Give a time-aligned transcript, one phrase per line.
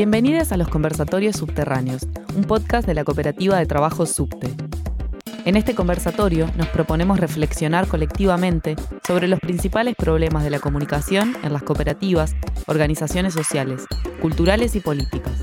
[0.00, 4.48] Bienvenidas a los Conversatorios Subterráneos, un podcast de la Cooperativa de Trabajo Subte.
[5.44, 11.52] En este conversatorio nos proponemos reflexionar colectivamente sobre los principales problemas de la comunicación en
[11.52, 12.34] las cooperativas,
[12.66, 13.84] organizaciones sociales,
[14.22, 15.34] culturales y políticas.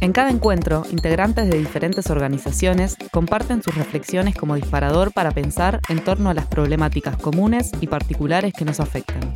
[0.00, 6.04] En cada encuentro, integrantes de diferentes organizaciones comparten sus reflexiones como disparador para pensar en
[6.04, 9.32] torno a las problemáticas comunes y particulares que nos afectan.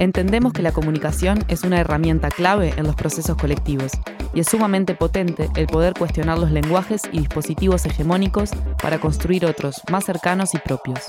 [0.00, 3.92] Entendemos que la comunicación es una herramienta clave en los procesos colectivos
[4.32, 9.82] y es sumamente potente el poder cuestionar los lenguajes y dispositivos hegemónicos para construir otros
[9.90, 11.00] más cercanos y propios.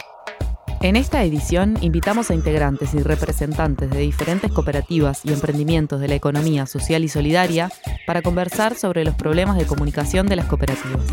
[0.81, 6.15] En esta edición invitamos a integrantes y representantes de diferentes cooperativas y emprendimientos de la
[6.15, 7.71] economía social y solidaria
[8.05, 11.05] para conversar sobre los problemas de comunicación de las cooperativas.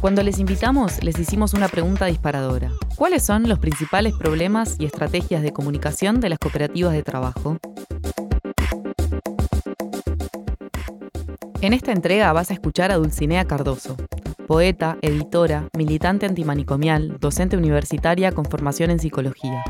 [0.00, 2.72] Cuando les invitamos, les hicimos una pregunta disparadora.
[2.96, 7.58] ¿Cuáles son los principales problemas y estrategias de comunicación de las cooperativas de trabajo?
[11.60, 13.98] En esta entrega vas a escuchar a Dulcinea Cardoso,
[14.46, 19.62] poeta, editora, militante antimanicomial, docente universitaria con formación en psicología.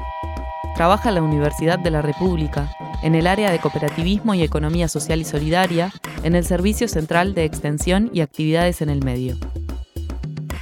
[0.77, 2.71] Trabaja en la Universidad de la República,
[3.03, 7.45] en el área de cooperativismo y economía social y solidaria, en el Servicio Central de
[7.45, 9.37] Extensión y Actividades en el Medio.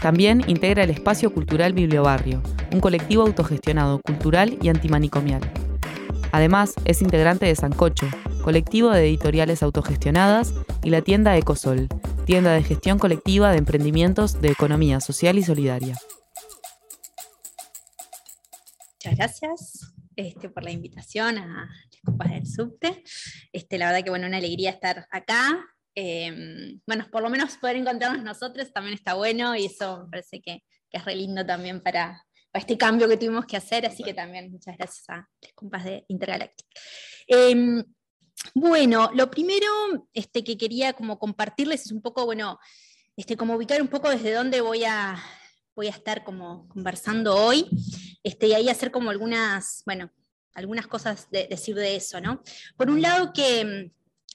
[0.01, 5.41] También integra el Espacio Cultural Bibliobarrio, un colectivo autogestionado cultural y antimanicomial.
[6.31, 8.07] Además, es integrante de Sancocho,
[8.43, 10.55] colectivo de editoriales autogestionadas,
[10.85, 11.89] y la tienda Ecosol,
[12.25, 15.97] tienda de gestión colectiva de emprendimientos de economía social y solidaria.
[18.95, 23.03] Muchas gracias este, por la invitación a las copas del subte.
[23.53, 25.59] Este, la verdad que bueno, una alegría estar acá
[26.01, 30.41] Em, bueno, por lo menos poder encontrarnos nosotros también está bueno y eso me parece
[30.41, 34.49] que, es re lindo también para, este cambio que tuvimos que hacer, así que también
[34.53, 36.67] muchas gracias a las compas de Intergalactic.
[37.27, 37.83] Em,
[38.55, 39.67] bueno, lo primero
[40.13, 42.61] este, que quería como compartirles es un poco, bueno,
[43.17, 45.21] este, como ubicar un poco desde dónde voy a,
[45.75, 47.69] voy a estar como conversando hoy,
[48.23, 50.13] este, y ahí hacer como algunas, bueno,
[50.55, 52.41] algunas cosas de decir de eso, ¿no?
[52.77, 53.91] Por un lado que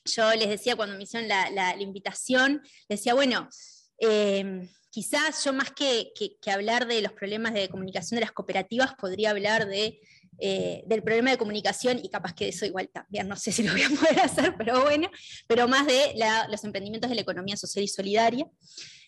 [0.06, 3.50] yo les decía cuando me hicieron la, invitación, les decía, bueno,
[3.98, 6.12] em, quizás yo más que,
[6.48, 10.00] hablar de los problemas de comunicación de las cooperativas, podría hablar de,
[10.40, 13.72] eh, del problema de comunicación, y capaz que eso igual también, no sé si lo
[13.72, 15.10] voy a poder hacer, pero bueno,
[15.48, 16.16] pero más de
[16.50, 18.48] los emprendimientos de la economía social y solidaria.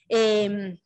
[0.07, 0.77] Em,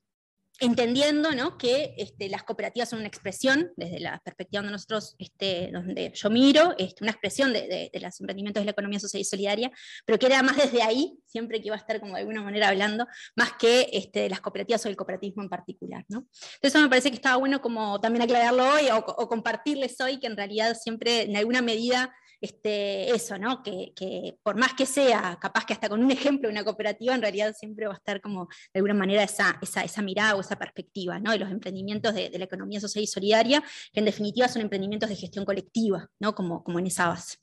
[0.59, 6.11] entendiendo que este, las cooperativas son una expresión, desde la perspectiva donde nosotros, este, donde
[6.13, 9.71] yo miro, este, una expresión de, los emprendimientos de la economía social y solidaria,
[10.05, 12.69] pero que era más desde ahí, siempre que iba a estar como de alguna manera
[12.69, 16.05] hablando, más que este, las cooperativas o el cooperativismo en particular.
[16.09, 16.27] ¿no?
[16.55, 20.35] Entonces me parece que estaba bueno como también aclararlo hoy o, compartirles hoy que en
[20.35, 23.61] realidad siempre en alguna medida eso, ¿no?
[23.63, 27.21] Que, por más que sea, capaz que hasta con un ejemplo de una cooperativa, en
[27.21, 31.19] realidad siempre va a estar como de alguna manera esa, esa, mirada o esa perspectiva,
[31.19, 31.31] ¿no?
[31.31, 35.15] De los emprendimientos de, la economía social y solidaria, que en definitiva son emprendimientos de
[35.15, 36.33] gestión colectiva, ¿no?
[36.35, 37.37] Como, como en esa base.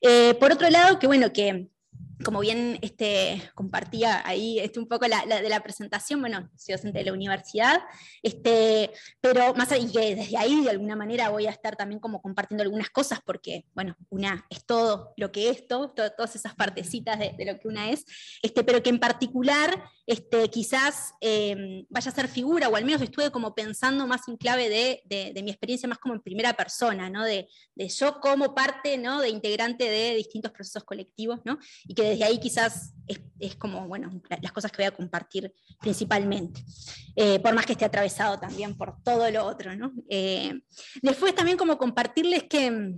[0.00, 1.68] Eh, por otro lado, que bueno, que
[2.24, 6.98] como bien este, compartía ahí este, un poco la, de la presentación, bueno, soy docente
[6.98, 7.80] de la universidad,
[8.22, 8.90] este,
[9.20, 12.62] pero más y que desde ahí de alguna manera voy a estar también como compartiendo
[12.62, 17.34] algunas cosas, porque, bueno, una es todo lo que es, todo, todas esas partecitas de,
[17.44, 18.04] lo que una es,
[18.42, 23.00] este, pero que en particular este, quizás eh, vaya a ser figura, o al menos
[23.00, 27.08] estuve como pensando más en clave de, de, mi experiencia, más como en primera persona,
[27.08, 27.24] ¿no?
[27.24, 29.20] de, yo como parte ¿no?
[29.20, 31.58] de integrante de distintos procesos colectivos, ¿no?
[31.84, 32.94] Y que desde ahí quizás
[33.38, 36.62] es, como, bueno, las cosas que voy a compartir principalmente,
[37.16, 39.74] eh, por más que esté atravesado también por todo lo otro.
[39.74, 39.92] ¿no?
[40.08, 40.60] Eh,
[41.02, 42.94] después también como compartirles que,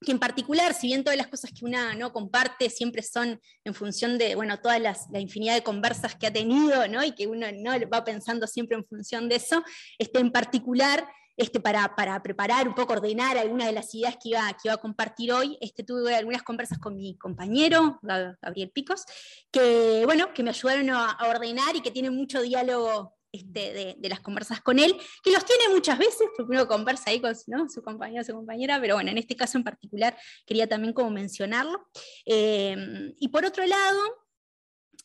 [0.00, 3.74] que, en particular, si bien todas las cosas que una no comparte siempre son en
[3.74, 7.02] función de, bueno, todas las, la infinidad de conversas que ha tenido, ¿no?
[7.04, 9.64] y que uno no va pensando siempre en función de eso,
[9.98, 11.04] este, en particular
[11.38, 14.78] este, para, preparar, un poco ordenar algunas de las ideas que iba, que iba a
[14.78, 19.04] compartir hoy, este, tuve algunas conversas con mi compañero, Gabriel Picos,
[19.52, 24.18] que, bueno, que me ayudaron a, ordenar y que tienen mucho diálogo este, de, las
[24.18, 28.22] conversas con él, que los tiene muchas veces, porque uno conversa ahí con su compañero
[28.22, 31.88] o su compañera, pero bueno, en este caso en particular quería también como mencionarlo.
[32.26, 34.00] Eh, y por otro lado,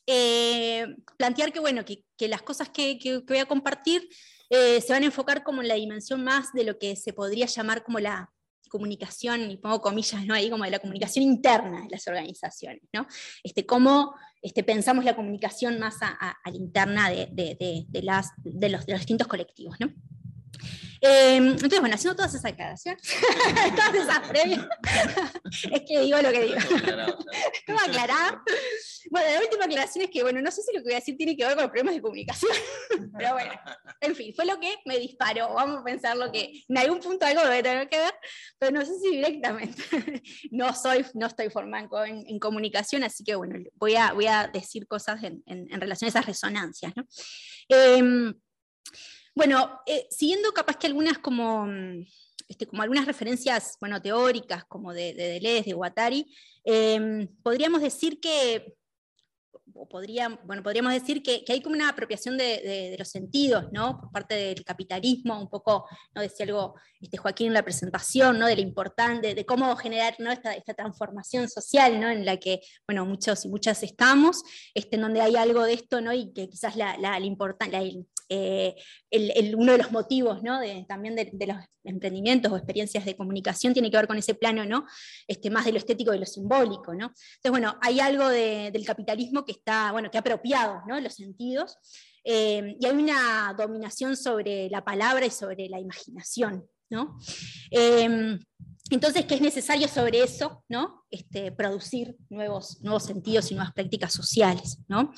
[0.07, 4.07] eh, plantear que, bueno, que, las cosas que, que, voy a compartir
[4.49, 7.45] eh, se van a enfocar como en la dimensión más de lo que se podría
[7.45, 8.31] llamar como la
[8.73, 10.33] comunicación, y pongo comillas ¿no?
[10.33, 13.05] ahí, como de la comunicación interna de las organizaciones, ¿no?
[13.43, 19.27] Este, cómo este, pensamos la comunicación más a, la interna de, las, de, los, distintos
[19.27, 19.77] colectivos.
[19.79, 19.93] ¿no?
[21.05, 23.01] Em, entonces, bueno, haciendo todas esas aclaraciones,
[23.75, 24.65] todas esas previas,
[25.69, 26.55] es que digo lo que digo.
[27.67, 28.41] Todo aclarado.
[29.11, 31.17] Bueno, la última aclaración es que, bueno, no sé si lo que voy a decir
[31.17, 32.51] tiene que ver con los problemas de comunicación,
[33.17, 33.51] pero bueno,
[33.99, 35.53] en fin, fue lo que me disparó.
[35.53, 38.13] Vamos a pensar lo que en algún punto algo debe tener que ver,
[38.57, 39.83] pero no sé si directamente.
[40.51, 44.87] No, soy, no estoy formando en, comunicación, así que, bueno, voy a, voy a decir
[44.87, 46.93] cosas en, en, relación a esas resonancias.
[46.95, 47.05] ¿no?
[47.69, 48.33] Em,
[49.35, 52.05] bueno, eh, siguiendo capaz que algunas como, mm,
[52.47, 56.33] este, como algunas referencias bueno, teóricas, como de, de Deleuze, de Guattari,
[56.63, 58.75] em, podríamos decir que
[59.75, 59.87] o
[60.43, 63.99] bueno, podríamos decir que, hay como una apropiación de, los sentidos, ¿no?
[63.99, 66.21] Por parte del capitalismo, un poco, ¿no?
[66.21, 68.47] Decía algo este, Joaquín en la presentación, ¿no?
[68.47, 70.31] De lo importante, de cómo generar ¿no?
[70.31, 72.09] esta, transformación social, ¿no?
[72.09, 74.43] En la que, bueno, muchos y muchas estamos,
[74.73, 76.13] este, en donde hay algo de esto, ¿no?
[76.13, 77.19] Y que quizás la, la,
[78.29, 78.75] eh,
[79.55, 80.41] uno de los motivos
[80.87, 84.85] también de, los emprendimientos o experiencias de comunicación tiene que ver con ese plano ¿no?
[85.27, 86.93] este, más de lo estético y de lo simbólico.
[86.93, 91.77] Entonces, bueno, hay algo del capitalismo que está, bueno, que ha apropiado los sentidos
[92.23, 96.65] eh, y hay una dominación sobre la palabra y sobre la imaginación.
[97.71, 98.37] Eh,
[98.89, 100.63] entonces, que es necesario sobre eso.
[101.09, 104.79] Este, producir nuevos, nuevos sentidos y nuevas prácticas sociales.
[104.87, 105.11] ¿no?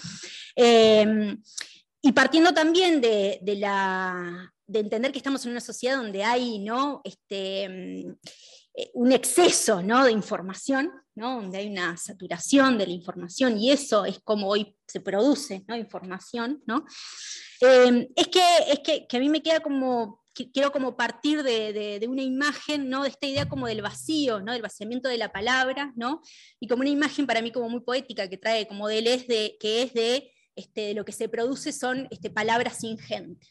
[2.06, 7.02] Y partiendo también de, la, de, entender que estamos en una sociedad donde hay ¿no?
[7.04, 8.12] este, mm,
[8.76, 10.06] eh, un exceso ¿no?
[10.06, 11.42] de información, ¿no?
[11.42, 15.76] donde hay una saturación de la información, y eso es como hoy se produce ¿no?
[15.76, 16.86] información, ¿no?
[17.62, 20.22] Eh, es, que, es que, a mí me queda como,
[20.54, 23.02] quiero como partir de, de, una imagen, ¿no?
[23.02, 24.52] de esta idea como del vacío, ¿no?
[24.54, 26.22] del vaciamiento de la palabra, ¿no?
[26.60, 29.82] y como una imagen para mí como muy poética que trae como de de, que
[29.82, 33.48] es de este, lo que se produce son este, palabras sin gente.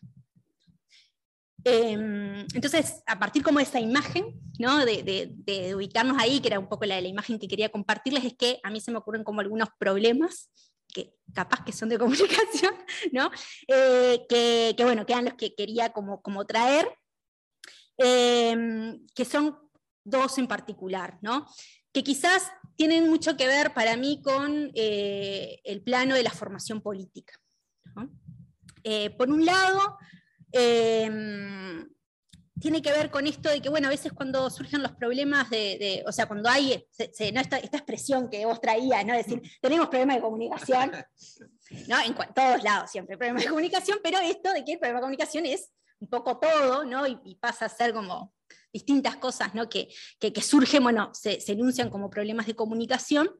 [1.64, 4.84] Em, entonces, a partir como de esa imagen, ¿no?
[4.84, 8.60] de, ubicarnos ahí, que era un poco la, la imagen que quería compartirles, es que
[8.62, 10.50] a mí se me ocurren como algunos problemas
[10.94, 12.74] que capaz que son de comunicación,
[13.12, 13.30] ¿no?
[13.68, 16.88] Eh, que, bueno, que eran los que quería como, como traer,
[17.98, 19.58] em, que son
[20.04, 21.46] dos en particular, ¿no?
[21.94, 26.82] Que quizás tienen mucho que ver para mí con eh, el plano de la formación
[26.82, 27.40] política.
[28.82, 29.96] Eh, por un lado,
[30.50, 31.88] em,
[32.60, 36.02] tiene que ver con esto de que, bueno, a veces cuando surgen los problemas de,
[36.06, 39.14] o sea, cuando hay esta, expresión que vos traías, ¿no?
[39.14, 40.90] decir, tenemos problemas de comunicación,
[41.88, 42.00] ¿no?
[42.00, 45.46] En todos lados siempre problemas de comunicación, pero esto de que el problema de comunicación
[45.46, 45.70] es
[46.00, 47.06] un poco todo, ¿no?
[47.06, 48.34] y pasa a ser como
[48.74, 49.68] distintas cosas ¿no?
[49.68, 49.88] que,
[50.18, 53.30] que, surgen, bueno, se, enuncian como problemas de comunicación.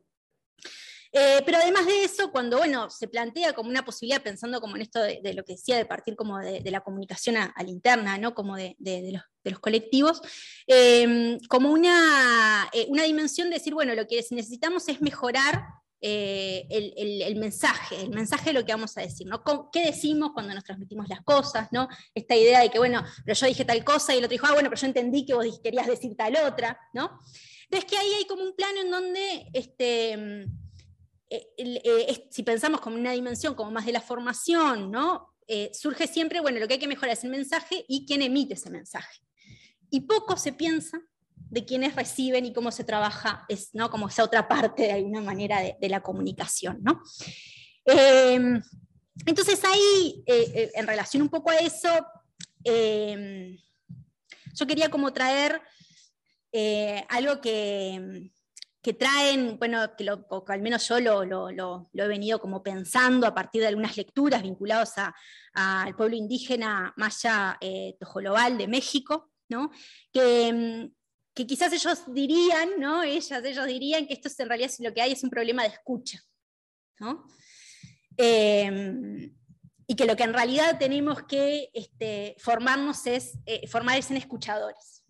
[1.17, 4.83] Eh, pero además de eso, cuando bueno, se plantea como una posibilidad, pensando como en
[4.83, 8.35] esto de, lo que decía, de partir como de, la comunicación a, la interna, ¿no?
[8.35, 10.21] como de, los, los, colectivos,
[10.67, 15.65] eh, como una, eh, una dimensión de decir, bueno, lo que necesitamos es mejorar
[16.07, 19.43] eh, el, mensaje, el mensaje de lo que vamos a decir, ¿no?
[19.73, 21.89] ¿Qué decimos cuando nos transmitimos las cosas, ¿no?
[22.15, 24.53] Esta idea de que, bueno, pero yo dije tal cosa y el otro dijo, ah,
[24.53, 27.19] bueno, pero yo entendí que vos querías decir tal otra, ¿no?
[27.63, 30.13] Entonces que ahí hay como un plano en donde, este,
[31.31, 35.31] eh, eh, si pensamos como una dimensión como más de la formación, ¿no?
[35.73, 38.69] surge siempre, bueno, lo que hay que mejorar es el mensaje y quién emite ese
[38.69, 39.21] mensaje.
[39.89, 41.01] Y poco se piensa
[41.55, 43.89] de quienes reciben y cómo se trabaja, es, ¿no?
[43.89, 46.81] como esa otra parte de alguna manera de, la comunicación.
[46.83, 47.01] ¿no?
[47.85, 48.61] Em,
[49.25, 51.89] entonces ahí, eh, eh, en relación un poco a eso,
[52.65, 53.57] em,
[54.53, 55.63] yo quería como traer
[56.51, 58.33] eh, algo que,
[58.83, 60.05] que, traen, bueno, que,
[60.49, 64.43] al menos yo lo, lo, lo, he venido como pensando a partir de algunas lecturas
[64.43, 64.95] vinculadas
[65.53, 67.57] al pueblo indígena maya
[68.01, 69.71] tojolobal de México, ¿no?
[70.13, 70.91] que em,
[71.35, 73.03] que quizás ellos dirían, ¿no?
[73.03, 75.69] Ellas, ellos dirían que esto es, en realidad lo que hay es un problema de
[75.69, 76.23] escucha.
[78.17, 79.35] Em,
[79.87, 85.05] y que lo que en realidad tenemos que este, formarnos es, eh, formarse en escuchadores.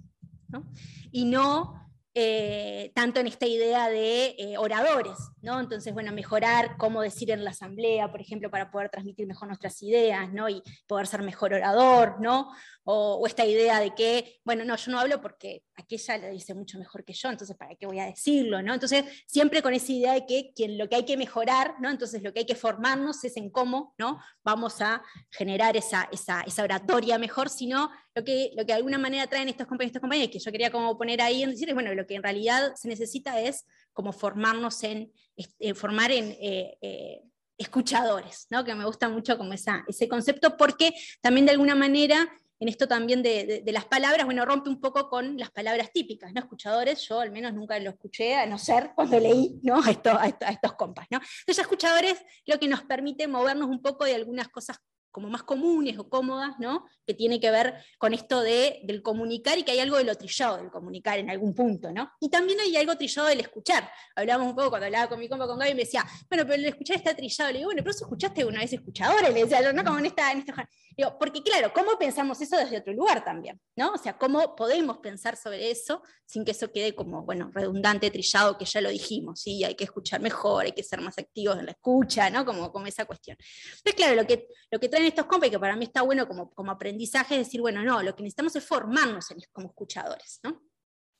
[1.13, 5.61] Y no eh, tanto en esta idea de eh, oradores, ¿no?
[5.61, 9.81] Entonces, bueno, mejorar cómo decir en la asamblea, por ejemplo, para poder transmitir mejor nuestras
[9.83, 10.49] ideas, ¿no?
[10.49, 12.51] Y poder ser mejor orador, ¿no?
[12.85, 16.79] O, esta idea de que, bueno, no, yo no hablo porque aquella lo dice mucho
[16.79, 18.75] mejor que yo, entonces, ¿para qué voy a decirlo, ¿no?
[18.75, 21.91] Entonces, siempre con esa idea de que quien, lo que hay que mejorar, ¿no?
[21.91, 24.19] Entonces, lo que hay que formarnos es en cómo, ¿no?
[24.43, 28.99] Vamos a generar esa, esa, esa oratoria mejor, sino lo que, lo que de alguna
[28.99, 31.93] manera traen estos compañeros, estos compañeros, que yo quería como poner ahí en decir, bueno,
[31.95, 37.23] lo que en realidad se necesita es como formarnos en, este, formar en eh, eh,
[37.57, 38.65] escuchadores, ¿no?
[38.65, 42.29] que me gusta mucho como ese concepto, porque también de alguna manera
[42.61, 46.41] en esto también de, las palabras, bueno, rompe un poco con las palabras típicas, ¿no?
[46.41, 49.77] Escuchadores, yo al menos nunca lo escuché, a no ser cuando leí, ¿no?
[49.77, 51.19] A, a, estos compas, ¿no?
[51.19, 54.79] Entonces, escuchadores lo que nos permite movernos un poco de algunas cosas
[55.15, 56.87] como más comunes o cómodas, ¿no?
[57.07, 60.17] que tiene que ver con esto de, del comunicar y que hay algo de lo
[60.17, 61.93] trillado del comunicar en algún punto.
[61.93, 62.11] ¿no?
[62.19, 63.89] Y también hay algo trillado del escuchar.
[64.17, 66.55] Hablábamos un poco cuando hablaba con mi compa, con Gaby, y me decía, bueno, pero
[66.55, 67.53] el escuchar está trillado.
[67.53, 70.33] Le digo, bueno, pero si escuchaste una vez escuchadores, le decía, no como en esta...
[70.33, 70.69] En esta...
[70.97, 73.61] Digo, porque claro, ¿cómo pensamos eso desde otro lugar también?
[73.77, 73.93] ¿no?
[73.93, 78.57] O sea, ¿cómo podemos pensar sobre eso sin que eso quede como, bueno, redundante, trillado,
[78.57, 79.63] que ya lo dijimos, ¿sí?
[79.65, 82.45] Hay que escuchar mejor, hay que ser más activos en la escucha, ¿no?
[82.45, 83.37] Como, como esa cuestión.
[83.39, 86.27] Entonces, claro, lo que, lo que trae estos compas, y que para mí está bueno
[86.27, 90.63] como, como aprendizaje, decir, bueno, no, lo que necesitamos es formarnos como escuchadores, ¿no?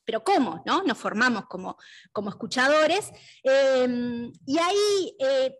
[0.05, 0.61] Pero ¿cómo?
[0.65, 0.83] ¿no?
[0.83, 1.77] Nos formamos como,
[2.11, 3.11] como escuchadores.
[3.43, 5.57] Em, y ahí, eh,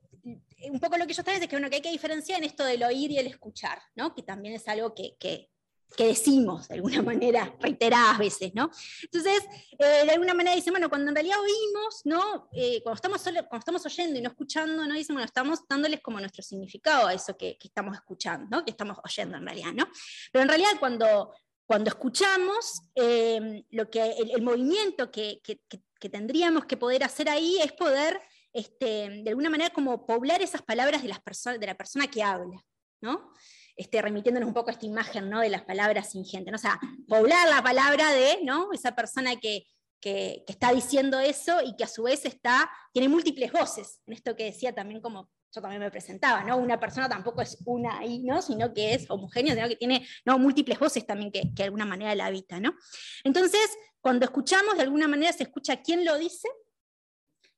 [0.72, 2.64] un poco lo que yo estaba es que, bueno, que hay que diferenciar en esto
[2.64, 4.14] del oír y el escuchar, ¿no?
[4.14, 5.50] que también es algo que,
[5.96, 8.70] que decimos de alguna manera, reiteradas veces, ¿no?
[9.04, 9.44] Entonces,
[9.78, 12.50] eh, de alguna manera dicen, bueno, cuando en realidad oímos, ¿no?
[12.54, 14.94] Eh, cuando, estamos cuando estamos oyendo y no escuchando, ¿no?
[14.94, 18.66] Dicen, bueno, estamos dándoles como nuestro significado a eso que, que estamos escuchando, ¿no?
[18.66, 19.88] Que estamos oyendo en realidad, ¿no?
[20.32, 21.34] Pero en realidad cuando,
[21.66, 27.58] cuando escuchamos, eh, lo que, el, movimiento que, que, que, tendríamos que poder hacer ahí
[27.64, 28.22] es poder,
[28.54, 31.20] este, de alguna manera, como poblar esas palabras de, las
[31.60, 32.64] de la persona que habla,
[33.02, 33.32] ¿no?
[33.76, 35.42] este, remitiéndonos un poco a esta imagen ¿no?
[35.42, 36.52] de las palabras ingentes.
[36.52, 36.56] ¿no?
[36.56, 38.72] O sea, poblar la palabra de ¿no?
[38.72, 39.66] esa persona que,
[40.00, 44.36] que, está diciendo eso y que a su vez está, tiene múltiples voces, en esto
[44.36, 46.58] que decía también como yo también me presentaba, ¿no?
[46.58, 48.42] Una persona tampoco es una ahí, ¿no?
[48.42, 50.38] Sino que es homogénea, sino que tiene ¿no?
[50.38, 52.76] múltiples voces también que, que de alguna manera la habita, ¿no?
[53.24, 53.62] Entonces,
[54.02, 56.50] cuando escuchamos, de alguna manera se escucha quién lo dice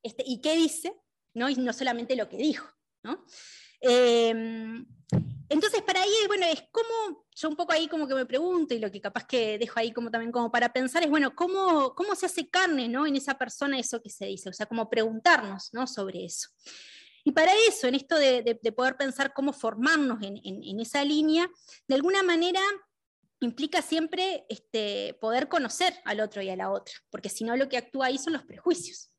[0.03, 0.93] este, y qué dice,
[1.33, 1.49] ¿no?
[1.49, 2.67] Y no solamente lo que dijo,
[3.01, 3.25] ¿no?
[3.81, 4.83] Eh,
[5.49, 8.79] entonces, para ahí, bueno, es como, yo un poco ahí como que me pregunto, y
[8.79, 12.15] lo que capaz que dejo ahí como también como para pensar, es, bueno, ¿cómo, cómo
[12.15, 13.07] se hace carne ¿no?
[13.07, 14.49] en esa persona eso que se dice?
[14.49, 15.87] O sea, como preguntarnos ¿no?
[15.87, 16.49] sobre eso.
[17.23, 21.49] Y para eso, en esto de, de, poder pensar cómo formarnos en, esa línea,
[21.87, 22.61] de alguna manera
[23.41, 27.67] implica siempre este, poder conocer al otro y a la otra, porque si no lo
[27.67, 29.11] que actúa ahí son los prejuicios,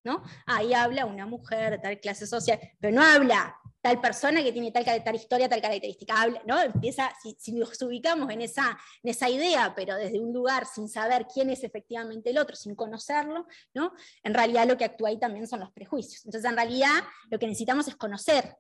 [0.46, 4.72] Ahí habla una mujer de tal clase social, pero no habla tal persona que tiene
[4.72, 6.14] tal, tal historia, tal característica,
[6.46, 6.60] ¿no?
[6.60, 11.26] Empieza, si, nos ubicamos en esa, en esa idea, pero desde un lugar sin saber
[11.32, 13.92] quién es efectivamente el otro, sin conocerlo, ¿no?
[14.22, 16.24] En realidad lo que actúa ahí también son los prejuicios.
[16.24, 18.56] Entonces, en realidad, lo que necesitamos es conocer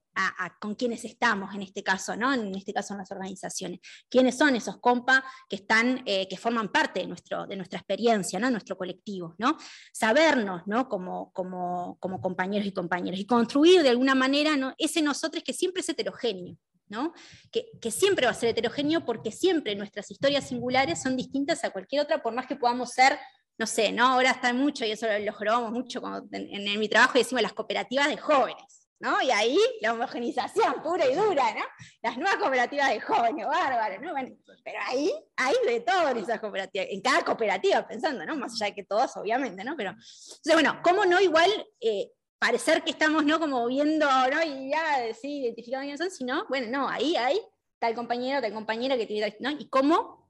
[0.60, 2.34] con quiénes estamos en este caso, ¿no?
[2.34, 3.80] En este caso en las organizaciones.
[4.08, 5.64] ¿Quiénes son esos compas que
[6.06, 8.50] eh, que forman parte de, nuestro, de nuestra experiencia, ¿no?
[8.50, 9.56] Nuestro colectivo, ¿no?
[9.92, 10.88] Sabernos, ¿no?
[10.88, 14.74] Como, como, como compañeros y compañeras y construir de alguna manera, ¿no?
[14.78, 16.56] Ese nosotros que siempre es heterogéneo.
[16.90, 17.12] ¿no?
[17.52, 21.68] Que, que, siempre va a ser heterogéneo porque siempre nuestras historias singulares son distintas a
[21.68, 23.18] cualquier otra, por más que podamos ser,
[23.58, 24.06] no sé, ¿no?
[24.06, 26.00] ahora están mucho, y eso lo, grabamos mucho
[26.32, 28.77] en, en, mi trabajo, decimos las cooperativas de jóvenes.
[29.00, 29.22] ¿No?
[29.22, 31.64] Y ahí la homogenización pura y dura, ¿no?
[32.02, 34.12] Las nuevas cooperativas de jóvenes, bárbaro, ¿no?
[34.64, 38.36] pero ahí hay de todo en esas cooperativas, en cada cooperativa pensando, ¿no?
[38.36, 39.76] Más allá de que todos, obviamente, ¿no?
[39.76, 41.50] Pero, entonces, bueno, ¿cómo no igual
[41.80, 43.38] eh, parecer que estamos, ¿no?
[43.38, 44.42] Como viendo, ¿no?
[44.42, 47.40] Y ya, sí, identificando quiénes son, sino, bueno, no, ahí hay
[47.78, 49.50] tal compañero, tal compañera que tiene, ¿no?
[49.50, 50.27] Y cómo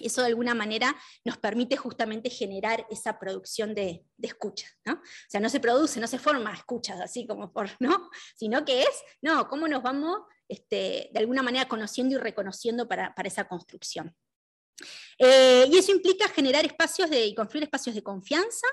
[0.00, 4.94] eso de alguna manera nos permite justamente generar esa producción de, de escucha, ¿no?
[4.94, 8.10] O sea, no se produce, no se forma escuchas así como por, ¿no?
[8.36, 13.14] Sino que es, no, cómo nos vamos este, de alguna manera conociendo y reconociendo para,
[13.14, 14.14] para esa construcción.
[15.18, 18.66] Eh, y eso implica generar espacios de, y construir espacios de confianza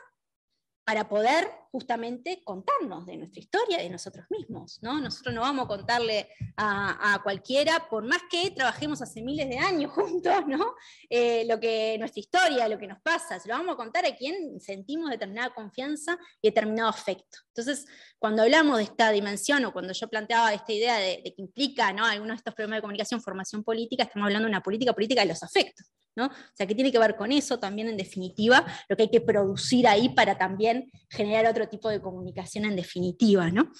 [0.85, 4.79] para poder justamente contarnos de nuestra historia, de nosotros mismos.
[4.83, 5.01] ¿no?
[5.01, 9.91] Nosotros no vamos a contarle a, cualquiera, por más que trabajemos hace miles de años
[9.95, 10.75] juntos, ¿no?
[11.09, 14.15] Eh, lo que, nuestra historia, lo que nos pasa, se lo vamos a contar a
[14.15, 17.39] quien sentimos determinada confianza y determinado afecto.
[17.47, 17.85] Entonces,
[18.19, 21.91] cuando hablamos de esta dimensión o cuando yo planteaba esta idea de, de que implica
[21.93, 22.05] ¿no?
[22.05, 25.27] algunos de estos problemas de comunicación, formación política, estamos hablando de una política política de
[25.27, 25.91] los afectos.
[26.15, 26.27] ¿No?
[26.27, 29.21] O sea, que tiene que ver con eso también en definitiva, lo que hay que
[29.21, 33.71] producir ahí para también generar otro tipo de comunicación en definitiva, ¿no?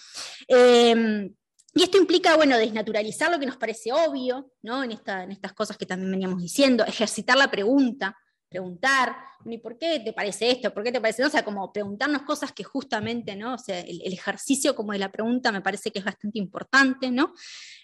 [0.48, 1.34] Em,
[1.74, 4.84] y esto implica, bueno, desnaturalizar lo que nos parece obvio, ¿no?
[4.84, 8.16] En, en estas cosas que también veníamos diciendo, ejercitar la pregunta,
[8.56, 10.74] preguntar, ¿y por qué te parece esto?
[10.74, 11.22] ¿Por qué te parece?
[11.22, 11.28] No?
[11.28, 13.56] O sea, como preguntarnos cosas que justamente, ¿no?
[13.56, 17.34] O sea, el, ejercicio como de la pregunta me parece que es bastante importante, ¿no?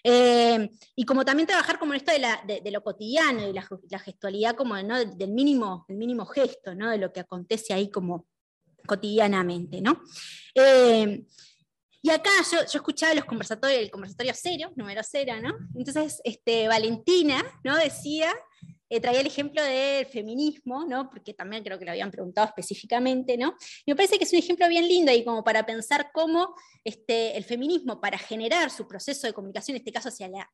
[0.02, 4.76] Eh, y como también trabajar como en esto de, lo cotidiano, y la, gestualidad como
[4.76, 6.90] del mínimo, el mínimo gesto, ¿no?
[6.90, 8.26] De lo que acontece ahí como
[8.86, 10.00] cotidianamente, ¿no?
[10.54, 11.22] Eh,
[12.00, 15.54] y acá yo, yo, escuchaba los conversatorios, el conversatorio cero, número cero, ¿no?
[15.76, 17.76] Entonces, este, Valentina, ¿no?
[17.76, 18.32] Decía
[18.94, 21.08] eh, traía el ejemplo del feminismo, ¿no?
[21.08, 23.56] porque también creo que lo habían preguntado específicamente, ¿no?
[23.86, 27.34] y me parece que es un ejemplo bien lindo y como para pensar cómo este,
[27.34, 30.50] el feminismo, para generar su proceso de comunicación, en este caso hacia, la,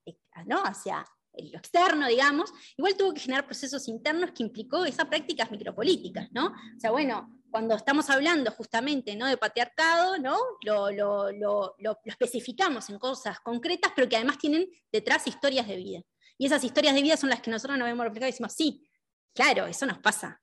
[0.46, 0.62] ¿no?
[0.62, 1.04] hacia
[1.36, 6.46] lo externo, digamos, igual tuvo que generar procesos internos que implicó esas prácticas micropolíticas, ¿no?
[6.46, 9.26] O sea, bueno, cuando estamos hablando justamente ¿no?
[9.26, 10.36] de patriarcado, ¿no?
[10.64, 15.76] Lo, lo, lo, lo, especificamos en cosas concretas, pero que además tienen detrás historias de
[15.76, 16.00] vida.
[16.38, 18.88] Y esas historias de vida son las que nosotros nos vemos reflejadas y decimos, sí,
[19.34, 20.40] claro, eso nos pasa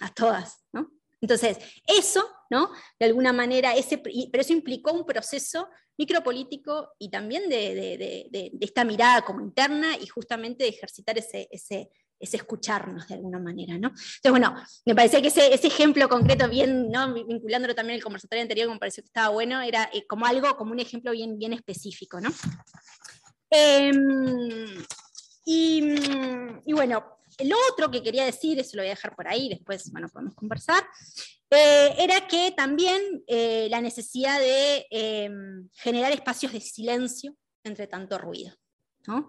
[0.00, 0.64] a todas.
[0.72, 0.92] ¿no?
[1.20, 2.70] Entonces, eso, ¿no?
[2.98, 8.52] De alguna manera, ese, pero eso implicó un proceso micropolítico y también de, de, de,
[8.60, 11.90] esta mirada como interna y justamente de ejercitar ese, ese,
[12.20, 13.88] es escucharnos de alguna manera, ¿no?
[13.88, 17.12] Entonces, bueno, me parecía que ese, ejemplo concreto, bien, ¿no?
[17.14, 20.72] vinculándolo también al conversatorio anterior, me pareció que estaba bueno, era eh, como algo, como
[20.72, 22.30] un ejemplo bien, bien específico, ¿no?
[23.50, 24.84] Em,
[25.50, 27.02] y, bueno,
[27.42, 30.34] lo otro que quería decir, eso lo voy a dejar por ahí, después, bueno, podemos
[30.34, 30.84] conversar,
[31.50, 38.18] eh, era que también eh, la necesidad de em, generar espacios de silencio entre tanto
[38.18, 38.54] ruido,
[39.06, 39.26] ¿no?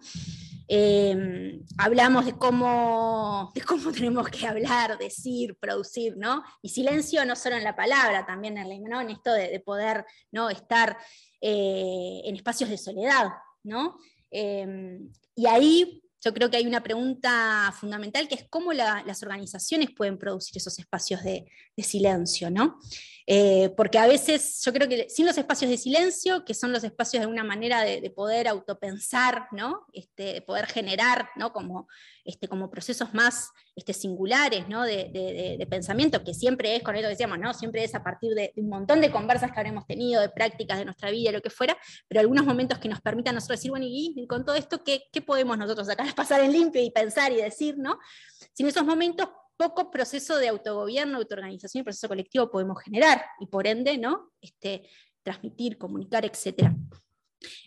[0.67, 6.43] Em, hablamos de cómo, de cómo tenemos que hablar, decir, producir, ¿no?
[6.61, 10.49] Y silencio no solo en la palabra, también en, esto de, poder ¿no?
[10.49, 10.97] estar
[11.39, 13.29] eh, en espacios de soledad,
[13.63, 13.97] ¿no?
[14.29, 19.89] Em, y ahí yo creo que hay una pregunta fundamental que es cómo las organizaciones
[19.95, 21.45] pueden producir esos espacios de,
[21.77, 22.77] silencio, ¿no?
[23.25, 26.83] Eh, porque a veces yo creo que sin los espacios de silencio, que son los
[26.83, 29.85] espacios de una manera de, poder autopensar, ¿no?
[29.93, 31.53] Este, de poder generar ¿no?
[31.53, 31.88] como,
[32.25, 34.83] este, como procesos más este, singulares ¿no?
[34.83, 37.53] de, pensamiento, que siempre es, con esto decíamos, ¿no?
[37.53, 40.85] siempre es a partir de, un montón de conversas que habremos tenido, de prácticas de
[40.85, 44.25] nuestra vida, lo que fuera, pero algunos momentos que nos permitan nosotros decir, bueno, y,
[44.27, 47.77] con todo esto, ¿qué, ¿qué, podemos nosotros pasar en limpio y pensar y decir?
[47.77, 47.99] ¿no?
[48.53, 53.67] Sin esos momentos poco proceso de autogobierno, autoorganización y proceso colectivo podemos generar y por
[53.67, 54.31] ende, ¿no?
[54.39, 54.87] Este,
[55.22, 56.72] transmitir, comunicar, etc.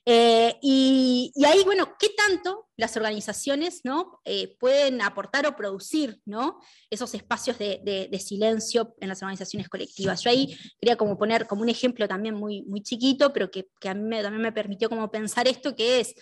[0.04, 4.20] Eh, y, ahí, bueno, ¿qué tanto las organizaciones ¿no?
[4.24, 6.61] Eh, pueden aportar o producir ¿no?
[6.90, 10.22] esos espacios de, silencio en las organizaciones colectivas?
[10.22, 13.94] Yo ahí quería como poner como un ejemplo también muy, muy chiquito, pero que, a
[13.94, 16.14] mí también me permitió como pensar esto, que es,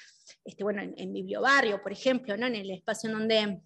[0.44, 1.24] este, bueno, en, en mi
[1.82, 2.46] por ejemplo, ¿no?
[2.46, 3.60] en el espacio en donde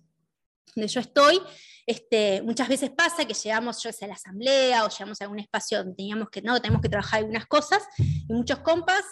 [0.75, 1.41] donde yo estoy,
[1.87, 5.79] este, muchas veces pasa que llegamos yo a la asamblea o llegamos a algún espacio
[5.79, 9.05] donde teníamos que, no, tenemos que trabajar algunas cosas, y muchos compas,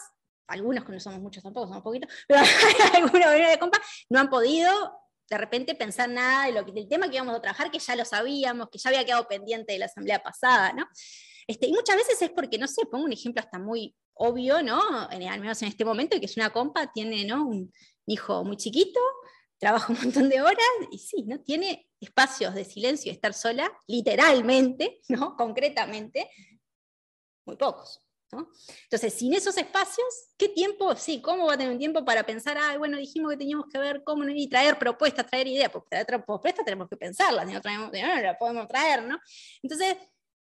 [0.48, 2.40] algunos que no somos muchos tampoco, somos poquitos, pero
[2.94, 4.70] algunos de compas no han podido
[5.28, 8.04] de repente pensar nada de lo del tema que íbamos a trabajar, que ya lo
[8.04, 10.86] sabíamos, que ya había quedado pendiente de la asamblea pasada, ¿no?
[11.46, 15.10] Este, y muchas veces es porque, no sé, pongo un ejemplo hasta muy obvio, ¿no?
[15.10, 17.46] En, al menos en este momento, que es una compa, tiene ¿no?
[17.46, 17.72] un
[18.06, 19.00] hijo muy chiquito,
[19.58, 20.58] trabaja un montón de horas
[20.90, 21.40] y sí, ¿no?
[21.40, 25.36] Tiene espacios de silencio y estar sola, literalmente, ¿no?
[25.36, 26.28] Concretamente,
[27.46, 28.02] muy pocos.
[28.32, 30.06] Entonces, sin esos espacios,
[30.38, 30.94] ¿qué tiempo?
[30.96, 33.78] Sí, ¿cómo va a tener un tiempo para pensar, ah, bueno, dijimos que teníamos que
[33.78, 35.70] ver cómo y traer propuestas, traer ideas?
[35.70, 39.18] Pues traer propuestas tenemos que pensarlas, no, no la podemos traer, ¿no?
[39.62, 39.96] Entonces,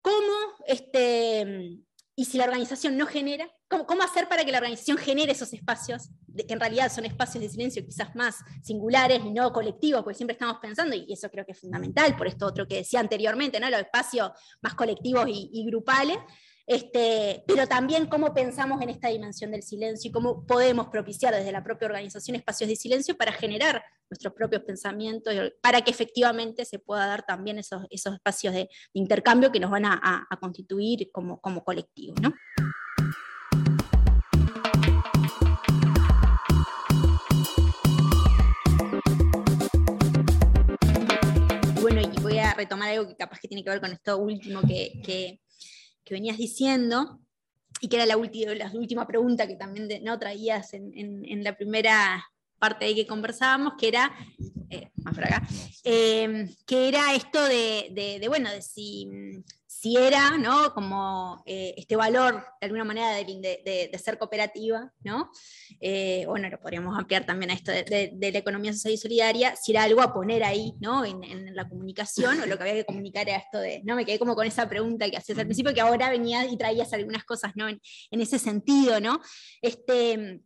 [0.02, 0.34] ¿cómo
[0.66, 1.80] este,
[2.20, 6.10] y si la organización no genera, ¿cómo, hacer para que la organización genere esos espacios,
[6.36, 10.34] que en realidad son espacios de silencio quizás más singulares y no colectivos, porque siempre
[10.34, 13.70] estamos pensando, y eso creo que es fundamental, por esto otro que decía anteriormente, ¿no?
[13.70, 14.32] los espacios
[14.64, 16.18] más colectivos y, y grupales,
[16.70, 21.54] este, pero también cómo pensamos en esta dimensión del silencio y cómo podemos propiciar desde
[21.54, 26.80] la propia organización espacios de silencio para generar nuestros propios pensamientos, para que efectivamente se
[26.80, 31.64] pueda dar también esos, esos espacios de, intercambio que nos van a, constituir como, como
[31.64, 32.16] colectivo.
[32.22, 32.34] ¿no?
[41.82, 44.60] Bueno, y voy a retomar algo que capaz que tiene que ver con esto último
[44.62, 45.40] que
[46.08, 47.20] que venías diciendo,
[47.82, 51.56] y que era la, última, la última pregunta que también no traías en, en, la
[51.56, 52.26] primera
[52.58, 54.16] parte ahí que conversábamos, que era,
[54.70, 55.48] eh, más por acá,
[55.84, 59.08] eh, que era esto de, de, de, bueno, de si,
[59.80, 60.74] si era, ¿no?
[60.74, 65.30] Como eh, este valor, de alguna manera, de, ser cooperativa, ¿no?
[65.80, 69.74] Eh, bueno, lo podríamos ampliar también a esto de, la economía social y solidaria, si
[69.74, 71.06] era algo a poner ahí, ¿no?
[71.06, 73.96] En, la comunicación, o lo que había que comunicar era esto de, ¿no?
[73.96, 76.92] Me quedé como con esa pregunta que hacías al principio, que ahora venías y traías
[76.94, 77.68] algunas cosas, ¿no?
[77.68, 77.80] En,
[78.12, 79.22] ese sentido, ¿no?
[79.62, 80.42] Este,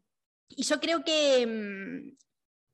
[0.50, 2.18] y yo creo que, mm,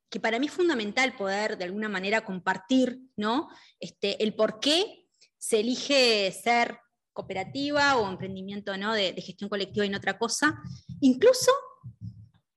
[0.10, 3.48] que para mí es fundamental poder, de alguna manera, compartir, ¿no?
[3.80, 5.07] Este, el por qué
[5.38, 6.80] se elige ser
[7.14, 8.94] cooperativa o emprendimiento ¿no?
[8.94, 10.56] de, gestión colectiva y no otra cosa,
[11.02, 11.52] incluso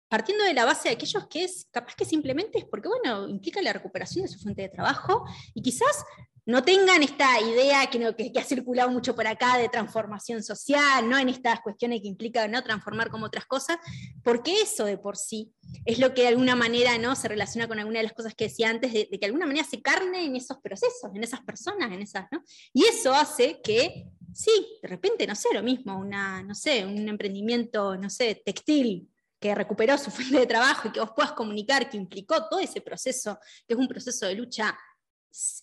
[0.09, 3.63] partiendo de la base de aquellos que es capaz que simplemente es porque, bueno, implica
[3.63, 6.05] la recuperación de su fuente de trabajo y quizás
[6.47, 11.29] no tengan esta idea que, ha circulado mucho por acá de transformación social, no en
[11.29, 13.79] estas cuestiones que implica no transformar como otras cosas,
[14.23, 15.53] porque eso de por sí
[15.85, 17.15] es lo que de alguna manera ¿no?
[17.15, 19.67] se relaciona con alguna de las cosas que decía antes, de, que de alguna manera
[19.67, 22.43] se carne en esos procesos, en esas personas, en esas, ¿no?
[22.73, 27.09] Y eso hace que, sí, de repente, no sé, lo mismo, una, no sé, un
[27.09, 29.09] emprendimiento, no sé, textil,
[29.41, 32.81] que recuperó su fuente de trabajo y que vos puedas comunicar que implicó todo ese
[32.83, 34.79] proceso, que es un proceso de lucha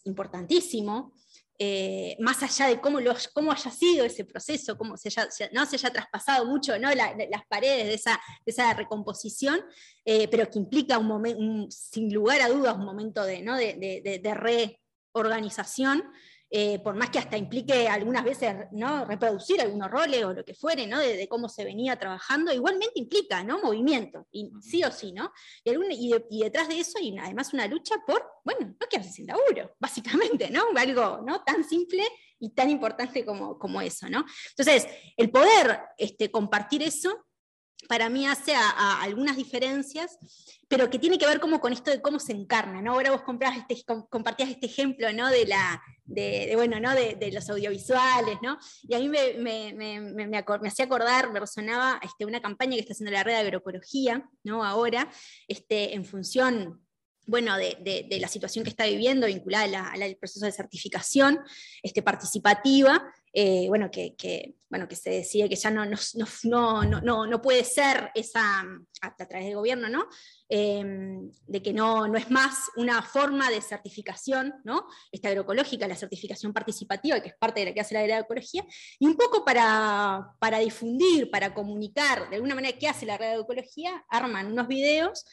[0.05, 1.13] importantísimo,
[1.59, 2.99] eh, más allá de cómo,
[3.33, 6.89] cómo, haya sido ese proceso, cómo se haya, no se haya traspasado mucho ¿no?
[6.93, 9.61] las paredes de esa, esa recomposición,
[10.05, 13.55] eh, pero que implica un momento, sin lugar a dudas, un momento de, ¿no?
[13.55, 14.33] de, de, de
[15.13, 16.03] reorganización
[16.49, 19.05] eh, por más que hasta implique algunas veces ¿no?
[19.05, 20.99] reproducir algunos roles o lo que fuere, ¿no?
[20.99, 23.59] de, cómo se venía trabajando, igualmente implica ¿no?
[23.59, 25.31] movimiento, y, sí o sí, ¿no?
[25.65, 29.75] Y, y, detrás de eso hay además una lucha por, bueno, no quedarse sin laburo,
[29.79, 30.63] básicamente, ¿no?
[30.75, 31.43] algo ¿no?
[31.43, 32.03] tan simple
[32.39, 34.07] y tan importante como, como eso.
[34.09, 34.25] ¿no?
[34.49, 37.26] Entonces, el poder este, compartir eso
[37.87, 40.17] para mí hace algunas diferencias,
[40.67, 42.93] pero que tiene que ver como con esto de cómo se encarna, ¿no?
[42.93, 43.21] Ahora vos
[43.69, 45.29] este, compartías este ejemplo, ¿no?
[45.29, 46.93] De, la, de, bueno, ¿no?
[46.93, 48.57] De, los audiovisuales, ¿no?
[48.83, 53.23] Y a mí me hacía acordar, me resonaba este, una campaña que está haciendo la
[53.23, 54.63] red de agroecología, ¿no?
[54.63, 55.09] Ahora,
[55.47, 56.81] este, en función
[57.27, 61.39] bueno, de, la situación que está viviendo vinculada al proceso de certificación
[61.83, 63.03] este, participativa,
[63.39, 68.65] eh, bueno, que, bueno, que se decide que ya no, no, no, puede ser esa,
[68.99, 70.07] a, través del gobierno, ¿no?
[70.49, 74.87] Em, de que no, no es más una forma de certificación, ¿no?
[75.11, 78.65] Esta agroecológica, la certificación participativa, que es parte de la que hace la agroecología,
[78.97, 84.03] y un poco para, para difundir, para comunicar de alguna manera qué hace la agroecología,
[84.09, 85.25] arman unos videos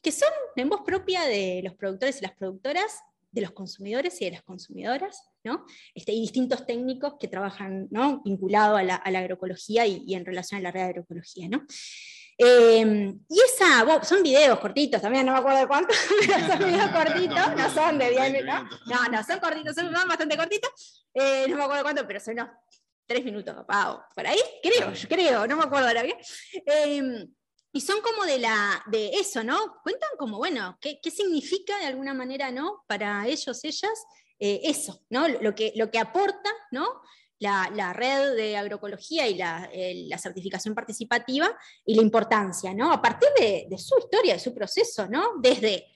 [0.00, 2.98] que son en voz propia de los productores y las productoras,
[3.32, 5.64] de los consumidores y de las consumidoras, ¿no?
[5.94, 8.22] Este, y distintos técnicos que trabajan ¿no?
[8.22, 11.48] vinculados a la, agroecología y, en relación a la red de agroecología.
[11.48, 11.66] ¿no?
[12.36, 16.90] Em, y esa, son videos cortitos, también no me acuerdo de cuántos, pero son videos
[16.92, 18.62] cortitos, no son de 10 ¿no?
[18.86, 22.34] no, no, son cortitos, son bastante cortitos, eh, no me acuerdo de cuánto, pero son
[22.34, 22.48] unos
[23.06, 26.16] tres minutos, capaz, por ahí, creo, yo creo, no me acuerdo ahora bien.
[26.66, 27.26] Eh,
[27.72, 29.56] y son como de, la, de eso, ¿no?
[29.82, 32.84] Cuentan como, bueno, ¿qué, qué significa de alguna manera, ¿no?
[32.86, 34.04] Para ellos, ellas,
[34.38, 35.26] eh, eso, ¿no?
[35.26, 37.00] Lo que, lo que aporta, ¿no?
[37.38, 41.48] La, la red de agroecología y la, la, certificación participativa
[41.84, 42.92] y la importancia, ¿no?
[42.92, 45.30] A partir de, de, su historia, de su proceso, ¿no?
[45.40, 45.86] Desde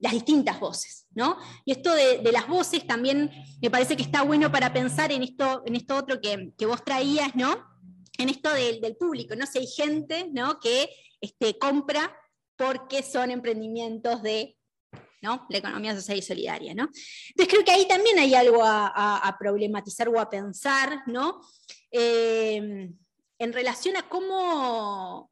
[0.00, 1.36] las distintas voces, ¿no?
[1.64, 5.22] Y esto de, de, las voces también me parece que está bueno para pensar en
[5.22, 7.62] esto, en esto otro que, que vos traías, ¿no?
[8.18, 9.46] En esto del, del público, ¿no?
[9.46, 10.60] Si hay gente, ¿no?
[10.60, 10.88] Que
[11.20, 12.16] este, compra
[12.56, 14.56] porque son emprendimientos de
[15.22, 15.46] ¿no?
[15.50, 16.74] la economía social y solidaria.
[16.74, 16.84] ¿no?
[17.28, 21.40] Entonces creo que ahí también hay algo a, problematizar o a pensar ¿no?
[21.90, 22.90] Eh,
[23.38, 25.30] en relación a cómo,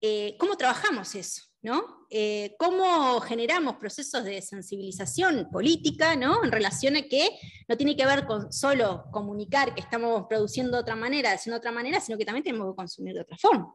[0.00, 1.48] eh, cómo trabajamos eso.
[1.60, 2.06] ¿no?
[2.10, 6.44] Eh, cómo generamos procesos de sensibilización política ¿no?
[6.44, 7.28] en relación a que
[7.66, 11.58] no tiene que ver con solo comunicar que estamos produciendo de otra manera, haciendo de
[11.58, 13.74] otra manera, sino que también tenemos que consumir de otra forma.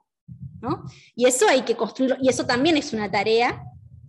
[1.16, 3.64] Y eso hay que construirlo, y eso también es una tarea